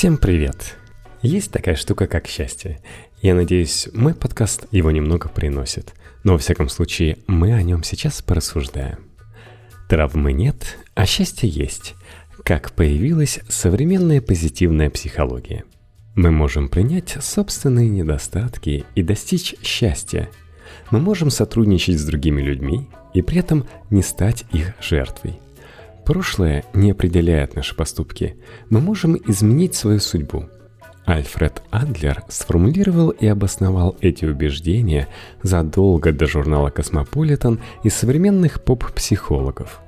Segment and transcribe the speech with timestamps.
[0.00, 0.78] Всем привет!
[1.20, 2.80] Есть такая штука, как счастье.
[3.20, 5.92] Я надеюсь, мой подкаст его немного приносит.
[6.24, 9.10] Но, во всяком случае, мы о нем сейчас порассуждаем.
[9.90, 11.96] Травмы нет, а счастье есть.
[12.46, 15.64] Как появилась современная позитивная психология.
[16.14, 20.30] Мы можем принять собственные недостатки и достичь счастья.
[20.90, 25.38] Мы можем сотрудничать с другими людьми и при этом не стать их жертвой–
[26.10, 28.34] Прошлое не определяет наши поступки.
[28.68, 30.46] Мы можем изменить свою судьбу.
[31.06, 35.06] Альфред Адлер сформулировал и обосновал эти убеждения
[35.44, 39.80] задолго до журнала «Космополитен» и современных поп-психологов.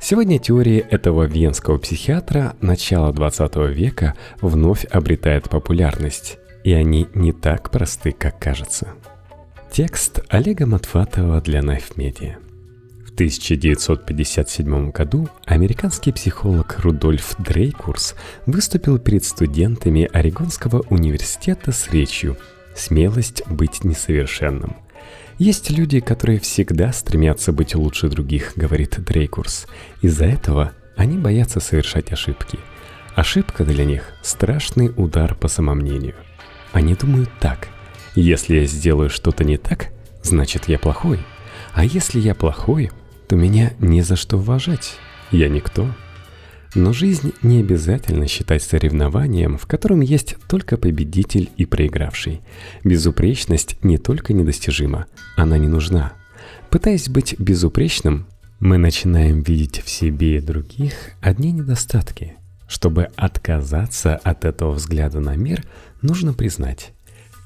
[0.00, 7.70] Сегодня теории этого венского психиатра начала 20 века вновь обретают популярность, и они не так
[7.70, 8.94] просты, как кажется.
[9.70, 12.36] Текст Олега Матфатова для Knife Media–
[13.18, 18.14] 1957 году американский психолог Рудольф Дрейкурс
[18.46, 22.36] выступил перед студентами Орегонского университета с речью
[22.76, 24.76] «Смелость быть несовершенным».
[25.36, 29.66] Есть люди, которые всегда стремятся быть лучше других, говорит Дрейкурс.
[30.00, 32.60] Из-за этого они боятся совершать ошибки.
[33.16, 36.14] Ошибка для них– страшный удар по самомнению.
[36.70, 37.66] Они думают так.
[38.14, 39.88] Если я сделаю что-то не так,
[40.22, 41.18] значит я плохой.
[41.72, 42.90] А если я плохой,
[43.28, 44.96] то меня не за что уважать.
[45.30, 45.94] Я никто.
[46.74, 52.40] Но жизнь не обязательно считать соревнованием, в котором есть только победитель и проигравший.
[52.84, 56.12] Безупречность не только недостижима, она не нужна.
[56.70, 58.26] Пытаясь быть безупречным,
[58.60, 62.34] мы начинаем видеть в себе и других одни недостатки.
[62.66, 65.64] Чтобы отказаться от этого взгляда на мир,
[66.02, 66.92] нужно признать,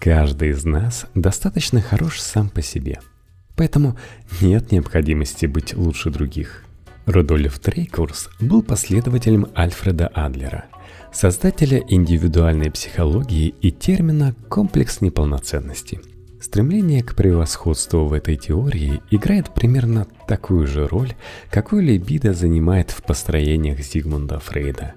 [0.00, 3.00] каждый из нас достаточно хорош сам по себе–
[3.56, 3.96] Поэтому
[4.40, 6.64] нет необходимости быть лучше других.
[7.06, 10.66] Рудольф Трейкурс был последователем Альфреда Адлера,
[11.12, 16.00] создателя индивидуальной психологии и термина «комплекс неполноценности».
[16.40, 21.12] Стремление к превосходству в этой теории играет примерно такую же роль,
[21.50, 24.94] какую либидо занимает в построениях Зигмунда Фрейда.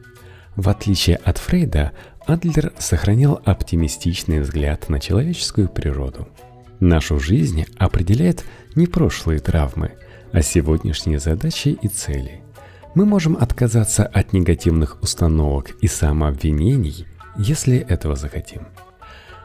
[0.55, 1.91] В отличие от Фрейда,
[2.25, 6.27] Адлер сохранял оптимистичный взгляд на человеческую природу–
[6.79, 8.43] Нашу жизнь определяет
[8.75, 9.91] не прошлые травмы,
[10.31, 12.41] а сегодняшние задачи и цели.
[12.95, 17.05] Мы можем отказаться от негативных установок и самообвинений,
[17.37, 18.67] если этого захотим.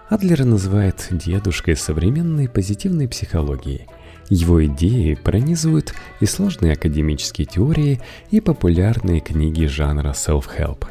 [0.09, 3.87] Адлер называет дедушкой современной позитивной психологии.
[4.29, 10.87] Его идеи пронизывают и сложные академические теории, и популярные книги жанра self-help.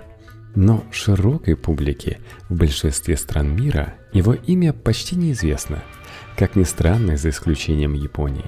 [0.55, 5.83] Но широкой публике в большинстве стран мира его имя почти неизвестно–
[6.39, 8.45] как ни странно, за исключением Японии.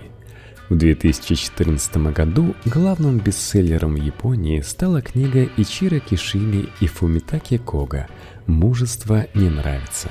[0.69, 8.07] В 2014 году главным бестселлером в Японии стала книга Ичиро Кишими и Фумитаки Кога
[8.47, 10.07] «Мужество не нравится».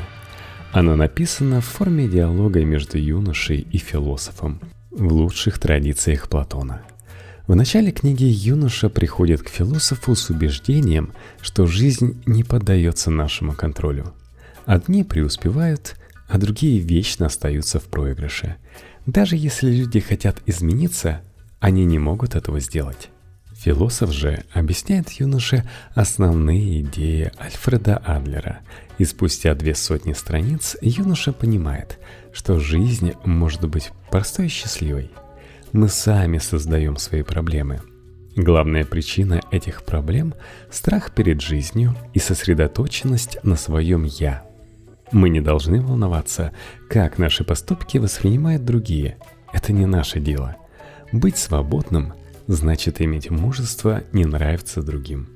[0.72, 6.82] Она написана в форме диалога между юношей и философом в лучших традициях Платона.
[7.46, 14.12] В начале книги юноша приходит к философу с убеждением, что жизнь не поддается нашему контролю.
[14.66, 15.96] Одни преуспевают,
[16.30, 18.56] а другие вечно остаются в проигрыше.
[19.04, 21.22] Даже если люди хотят измениться,
[21.58, 23.10] они не могут этого сделать.
[23.52, 28.60] Философ же объясняет юноше основные идеи Альфреда Адлера,
[28.96, 31.98] и спустя две сотни страниц юноша понимает,
[32.32, 35.10] что жизнь может быть простой и счастливой.
[35.72, 37.80] Мы сами создаем свои проблемы.
[38.36, 40.34] Главная причина этих проблем–
[40.70, 44.49] страх перед жизнью и сосредоточенность на своем «я»,
[45.12, 46.52] мы не должны волноваться,
[46.88, 49.16] как наши поступки воспринимают другие.
[49.52, 50.56] Это не наше дело.
[51.12, 52.14] Быть свободным
[52.46, 55.28] значит иметь мужество не нравиться другим.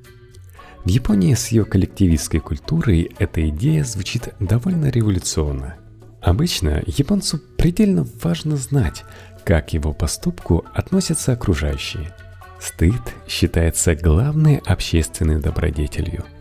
[0.84, 5.76] В Японии с ее коллективистской культурой эта идея звучит довольно революционно.
[6.20, 9.04] Обычно японцу предельно важно знать,
[9.44, 12.14] как его поступку относятся окружающие.
[12.60, 16.24] Стыд считается главной общественной добродетелью–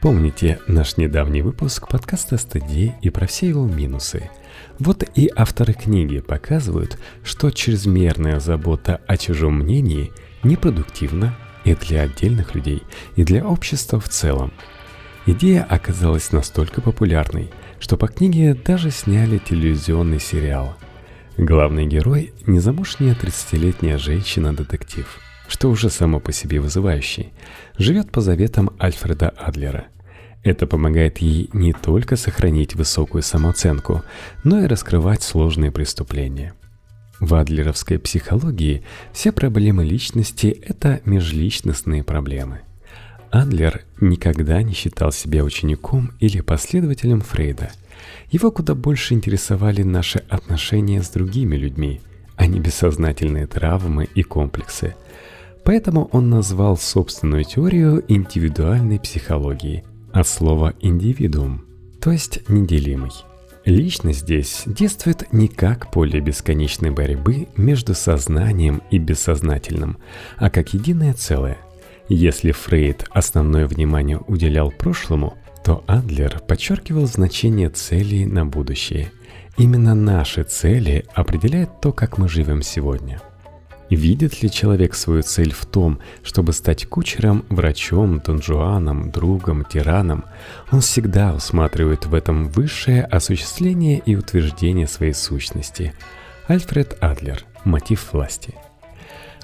[0.00, 4.30] Помните наш недавний выпуск подкаста «Стыди» и про все его минусы.
[4.78, 10.12] Вот и авторы книги показывают, что чрезмерная забота о чужом мнении
[10.44, 12.84] непродуктивна и для отдельных людей,
[13.16, 14.52] и для общества в целом.
[15.26, 17.50] Идея оказалась настолько популярной,
[17.80, 20.76] что по книге даже сняли телевизионный сериал.
[21.36, 25.18] Главный герой– незамужняя 30-летняя женщина-детектив–
[25.48, 27.32] что уже само по себе вызывающий,
[27.78, 29.86] живет по заветам Альфреда Адлера.
[30.44, 34.02] Это помогает ей не только сохранить высокую самооценку,
[34.44, 36.54] но и раскрывать сложные преступления.
[37.18, 42.60] В адлеровской психологии все проблемы личности– это межличностные проблемы.
[43.30, 47.70] Адлер никогда не считал себя учеником или последователем Фрейда.
[48.30, 52.00] Его куда больше интересовали наши отношения с другими людьми,
[52.36, 54.94] а не бессознательные травмы и комплексы.
[55.68, 59.84] Поэтому он назвал собственную теорию индивидуальной психологии,
[60.14, 61.66] от слова «индивидуум»,
[62.00, 63.10] то есть неделимый.
[63.66, 69.98] Личность здесь действует не как поле бесконечной борьбы между сознанием и бессознательным,
[70.38, 71.58] а как единое целое.
[72.08, 79.12] Если Фрейд основное внимание уделял прошлому, то Адлер подчеркивал значение целей на будущее.
[79.58, 83.20] Именно наши цели определяют то, как мы живем сегодня–
[83.96, 90.24] Видит ли человек свою цель в том, чтобы стать кучером, врачом, донжуаном, другом, тираном,
[90.70, 95.94] он всегда усматривает в этом высшее осуществление и утверждение своей сущности.
[96.48, 97.44] Альфред Адлер.
[97.64, 98.54] Мотив власти.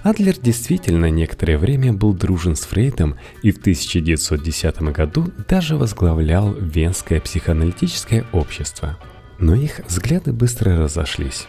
[0.03, 7.21] Адлер действительно некоторое время был дружен с Фрейдом и в 1910 году даже возглавлял Венское
[7.21, 8.99] психоаналитическое общество.
[9.39, 11.47] Но их взгляды быстро разошлись.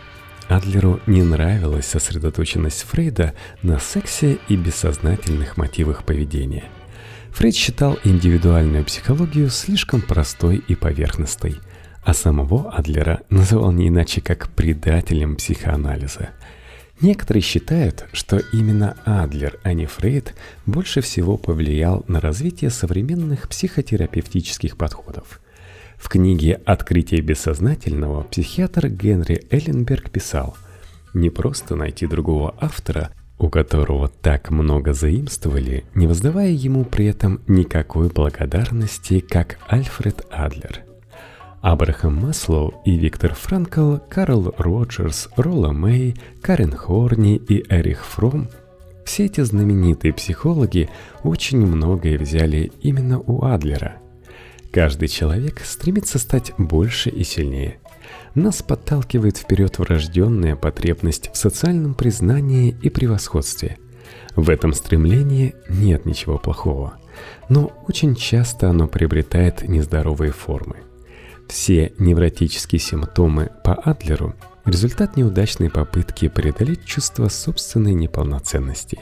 [0.48, 3.34] Адлеру не нравилась сосредоточенность Фрейда
[3.64, 6.66] на сексе и бессознательных мотивах поведения.
[7.32, 11.56] Фрейд считал индивидуальную психологию слишком простой и поверхностной,
[12.04, 16.30] а самого Адлера называл не иначе как предателем психоанализа.
[17.02, 24.78] Некоторые считают, что именно Адлер, а не Фрейд, больше всего повлиял на развитие современных психотерапевтических
[24.78, 25.42] подходов–
[26.06, 30.56] в книге «Открытие бессознательного» психиатр Генри Элленберг писал
[31.16, 33.10] «Не просто найти другого автора,
[33.40, 40.84] у которого так много заимствовали, не воздавая ему при этом никакой благодарности, как Альфред Адлер.
[41.62, 48.50] Абрахам Маслоу и Виктор Франкл, Карл Роджерс, Ролла Мэй, Карен Хорни и Эрих Фром–
[49.06, 50.88] все эти знаменитые психологи
[51.24, 53.96] очень многое взяли именно у Адлера–
[54.76, 57.80] Каждый человек стремится стать больше и сильнее.
[58.34, 63.78] Нас подталкивает вперед врожденная потребность в социальном признании и превосходстве.
[64.36, 66.96] В этом стремлении нет ничего плохого,
[67.48, 70.76] но очень часто оно приобретает нездоровые формы.
[71.48, 74.36] Все невротические симптомы по Адлеру–
[74.66, 79.00] результат неудачной попытки преодолеть чувство собственной неполноценности.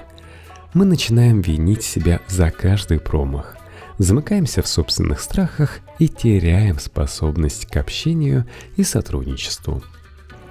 [0.76, 3.58] Мы начинаем винить себя за каждый промах–
[3.98, 8.46] замыкаемся в собственных страхах и теряем способность к общению
[8.76, 9.84] и сотрудничеству.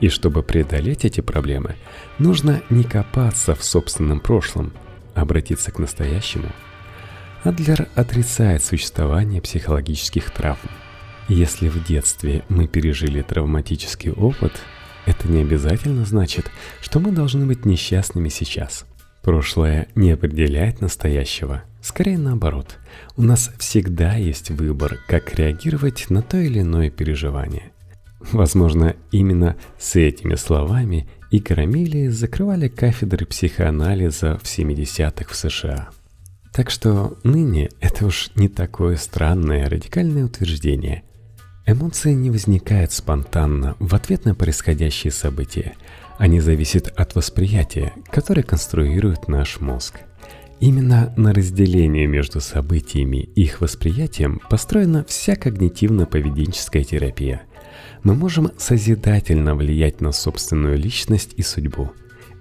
[0.00, 1.76] И чтобы преодолеть эти проблемы,
[2.18, 4.72] нужно не копаться в собственном прошлом,
[5.14, 6.48] а обратиться к настоящему.
[7.44, 10.70] Адлер отрицает существование психологических травм.
[11.28, 14.52] Если в детстве мы пережили травматический опыт,
[15.06, 16.50] это не обязательно значит,
[16.80, 18.86] что мы должны быть несчастными сейчас.
[19.22, 22.78] Прошлое не определяет настоящего– Скорее наоборот,
[23.16, 27.72] у нас всегда есть выбор, как реагировать на то или иное переживание.
[28.30, 35.88] Возможно, именно с этими словами и Карамели закрывали кафедры психоанализа в 70-х в США.
[36.52, 41.02] Так что ныне это уж не такое странное радикальное утверждение.
[41.66, 45.74] Эмоции не возникают спонтанно в ответ на происходящие события.
[46.18, 50.00] Они зависят от восприятия, которое конструирует наш мозг–
[50.62, 57.42] Именно на разделение между событиями и их восприятием построена вся когнитивно-поведенческая терапия.
[58.04, 61.90] Мы можем созидательно влиять на собственную личность и судьбу.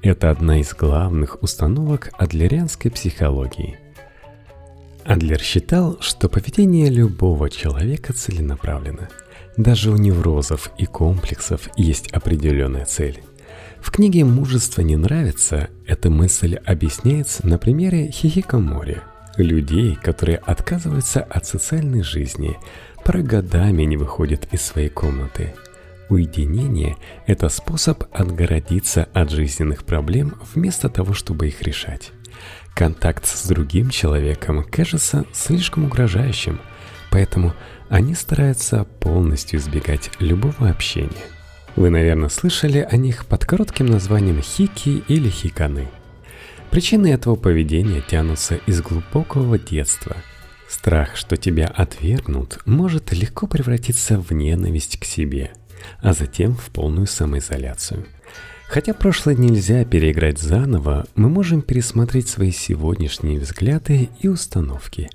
[0.03, 3.79] Это одна из главных установок адлерианской психологии.
[5.03, 9.10] Адлер считал, что поведение любого человека целенаправленно.
[9.57, 13.24] Даже у неврозов и комплексов есть определенная цель.
[13.81, 19.01] В книге «Мужество не нравится» эта мысль объясняется на примере хихикомори.
[19.38, 22.57] Людей, которые отказываются от социальной жизни,
[23.03, 25.55] про годами не выходят из своей комнаты.
[26.09, 26.95] Уединение–
[27.25, 32.11] это способ отгородиться от жизненных проблем вместо того, чтобы их решать.
[32.75, 36.61] Контакт с другим человеком кажется слишком угрожающим,
[37.09, 37.53] поэтому
[37.89, 41.25] они стараются полностью избегать любого общения.
[41.75, 45.88] Вы, наверное, слышали о них под коротким названием хики или хиканы.
[46.70, 50.18] Причины этого поведения тянутся из глубокого детства.
[50.70, 55.51] Страх, что тебя отвергнут, может легко превратиться в ненависть к себе,
[56.00, 58.06] а затем в полную самоизоляцию.
[58.68, 65.10] Хотя прошлое нельзя переиграть заново, мы можем пересмотреть свои сегодняшние взгляды и установки.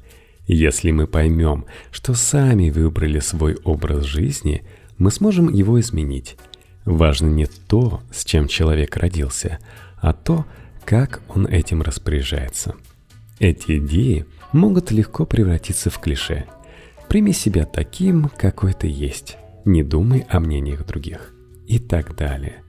[0.47, 4.63] Если мы поймем, что сами выбрали свой образ жизни–
[4.99, 6.37] мы сможем его изменить.
[6.87, 9.59] Важно не то, с чем человек родился,
[10.01, 10.47] а то,
[10.85, 12.77] как он этим распоряжается.
[13.41, 16.47] Эти идеи могут легко превратиться в клише.
[17.09, 19.37] Прими себя таким, какой ты есть.
[19.65, 21.35] Не думай о мнениях других.
[21.67, 22.63] И так далее.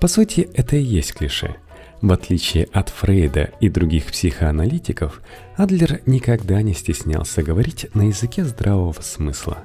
[0.00, 1.56] По сути, это и есть клише.
[2.00, 5.20] В отличие от Фрейда и других психоаналитиков,
[5.56, 9.64] Адлер никогда не стеснялся говорить на языке здравого смысла.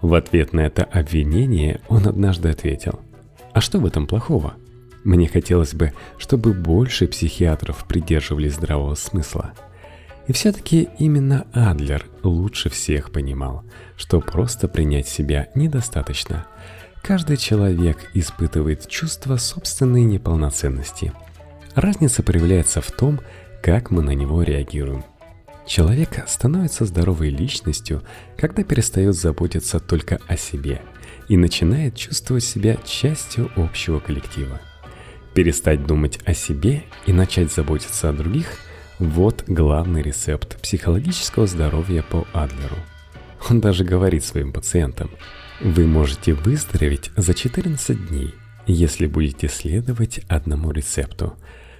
[0.00, 3.00] В ответ на это обвинение он однажды ответил,
[3.54, 4.54] «А что в этом плохого?
[5.04, 9.52] Мне хотелось бы, чтобы больше психиатров придерживались здравого смысла».
[10.28, 13.64] И все-таки именно Адлер лучше всех понимал,
[13.96, 16.46] что просто принять себя недостаточно.
[17.02, 21.12] Каждый человек испытывает чувство собственной неполноценности.
[21.74, 23.20] Разница проявляется в том,
[23.62, 25.04] как мы на него реагируем.
[25.66, 28.02] Человек становится здоровой личностью,
[28.36, 30.82] когда перестает заботиться только о себе
[31.32, 34.60] и начинает чувствовать себя частью общего коллектива.
[35.32, 38.58] Перестать думать о себе и начать заботиться о других–
[38.98, 42.76] вот главный рецепт психологического здоровья по Адлеру.
[43.48, 45.10] Он даже говорит своим пациентам,
[45.62, 48.34] вы можете выздороветь за 14 дней,
[48.66, 51.32] если будете следовать одному рецепту.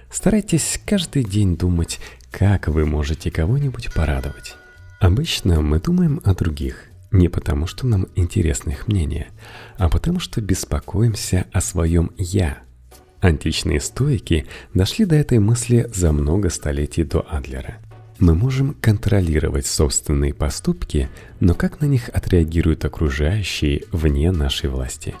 [0.09, 1.99] Старайтесь каждый день думать,
[2.31, 4.55] как вы можете кого-нибудь порадовать.
[4.99, 9.29] Обычно мы думаем о других, не потому что нам интересно их мнение,
[9.77, 12.63] а потому что беспокоимся о своем «я»,
[13.23, 17.77] Античные стоики дошли до этой мысли за много столетий до Адлера.
[18.19, 21.07] Мы можем контролировать собственные поступки,
[21.39, 25.15] но как на них отреагируют окружающие вне нашей власти.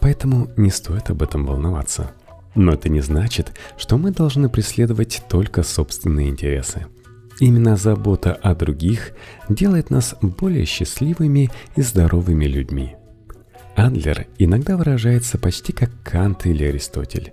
[0.00, 2.10] Поэтому не стоит об этом волноваться.
[2.56, 6.86] Но это не значит, что мы должны преследовать только собственные интересы.
[7.40, 9.12] Именно забота о других
[9.48, 12.96] делает нас более счастливыми и здоровыми людьми–
[13.76, 17.32] Адлер иногда выражается почти как Кант или Аристотель.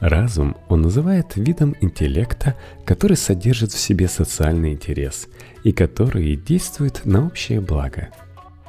[0.00, 5.28] Разум он называет видом интеллекта, который содержит в себе социальный интерес
[5.64, 8.08] и который действует на общее благо.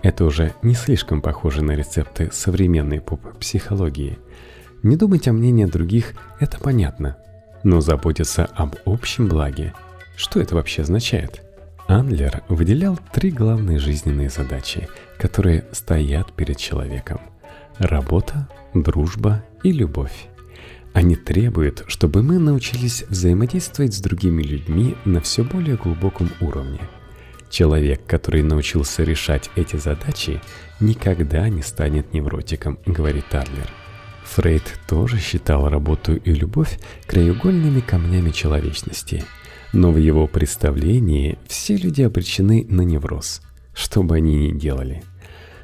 [0.03, 4.19] Это уже не слишком похоже на рецепты современной поп-психологии.
[4.83, 7.17] Не думать о мнении других– это понятно,
[7.63, 9.73] но заботиться об общем благе–
[10.15, 11.41] что это вообще означает?
[11.87, 17.19] Андлер выделял три главные жизненные задачи, которые стоят перед человеком.
[17.77, 20.27] Работа, дружба и любовь.
[20.93, 26.79] Они требуют, чтобы мы научились взаимодействовать с другими людьми на все более глубоком уровне.
[27.49, 30.39] Человек, который научился решать эти задачи,
[30.79, 33.69] никогда не станет невротиком, говорит Адлер.
[34.23, 39.25] Фрейд тоже считал работу и любовь краеугольными камнями человечности–
[39.73, 43.41] но в его представлении все люди обречены на невроз,
[43.73, 45.03] что бы они ни делали.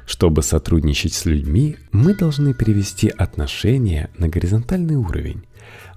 [0.04, 5.44] Чтобы сотрудничать с людьми, мы должны перевести отношения на горизонтальный уровень.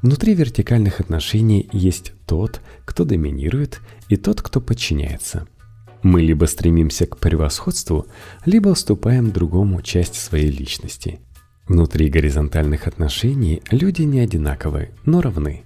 [0.03, 5.48] Внутри вертикальных отношений есть тот, кто доминирует, и тот, кто подчиняется.
[6.03, 8.05] Мы либо стремимся к превосходству,
[8.46, 11.20] либо уступаем другому часть своей личности.
[11.67, 15.63] Внутри горизонтальных отношений люди не одинаковы, но равны.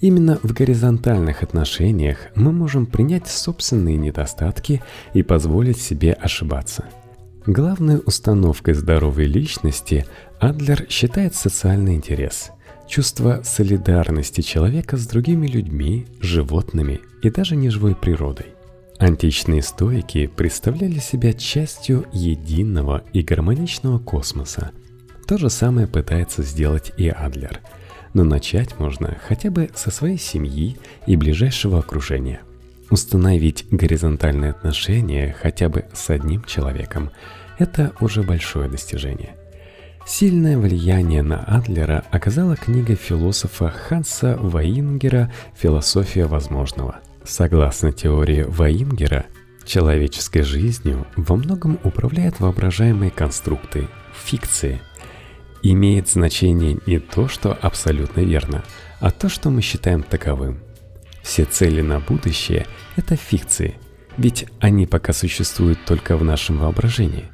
[0.00, 6.86] Именно в горизонтальных отношениях мы можем принять собственные недостатки и позволить себе ошибаться.
[7.46, 10.06] Главной установкой здоровой личности
[10.38, 12.50] Адлер считает социальный интерес,
[12.88, 18.46] чувство солидарности человека с другими людьми, животными и даже неживой природой.
[18.98, 24.70] Античные стоики представляли себя частью единого и гармоничного космоса.
[25.26, 27.60] То же самое пытается сделать и Адлер–
[28.12, 30.76] но начать можно хотя бы со своей семьи
[31.06, 32.40] и ближайшего окружения.
[32.90, 37.10] Установить горизонтальные отношения хотя бы с одним человеком–
[37.58, 39.36] это уже большое достижение.
[40.06, 46.96] Сильное влияние на Адлера оказала книга философа Ханса Ваингера «Философия возможного».
[47.22, 49.26] Согласно теории Ваингера,
[49.64, 53.86] человеческой жизнью во многом управляют воображаемые конструкты,
[54.24, 54.80] фикции–
[55.62, 58.64] имеет значение не то, что абсолютно верно,
[59.00, 60.60] а то, что мы считаем таковым.
[61.22, 63.74] Все цели на будущее– это фикции,
[64.16, 67.24] ведь они пока существуют только в нашем воображении.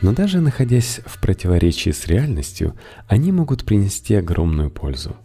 [0.00, 2.74] Но даже находясь в противоречии с реальностью,
[3.06, 5.16] они могут принести огромную пользу.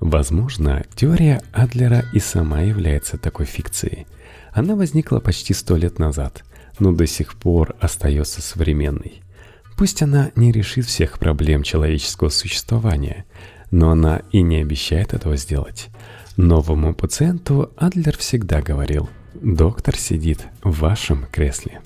[0.00, 4.06] Возможно, теория Адлера и сама является такой фикцией.
[4.52, 6.44] Она возникла почти сто лет назад,
[6.78, 9.23] но до сих пор остается современной.
[9.76, 13.24] Пусть она не решит всех проблем человеческого существования,
[13.70, 15.88] но она и не обещает этого сделать.
[16.36, 21.80] Новому пациенту Адлер всегда говорил, доктор сидит в вашем кресле.